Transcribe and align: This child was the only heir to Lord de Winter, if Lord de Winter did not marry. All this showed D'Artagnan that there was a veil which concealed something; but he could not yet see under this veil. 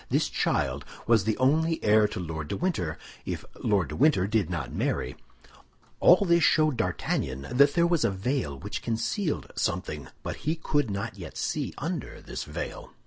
This 0.09 0.29
child 0.29 0.83
was 1.05 1.25
the 1.25 1.37
only 1.37 1.77
heir 1.83 2.07
to 2.07 2.19
Lord 2.19 2.47
de 2.47 2.57
Winter, 2.57 2.97
if 3.23 3.45
Lord 3.63 3.89
de 3.89 3.95
Winter 3.95 4.25
did 4.25 4.49
not 4.49 4.73
marry. 4.73 5.15
All 5.99 6.25
this 6.27 6.43
showed 6.43 6.77
D'Artagnan 6.77 7.45
that 7.51 7.75
there 7.75 7.85
was 7.85 8.03
a 8.03 8.09
veil 8.09 8.57
which 8.57 8.81
concealed 8.81 9.53
something; 9.55 10.07
but 10.23 10.37
he 10.37 10.55
could 10.55 10.89
not 10.89 11.19
yet 11.19 11.37
see 11.37 11.75
under 11.77 12.19
this 12.19 12.45
veil. 12.45 12.93